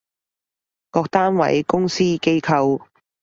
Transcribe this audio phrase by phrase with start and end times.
[0.89, 2.81] 各單位，公司，機構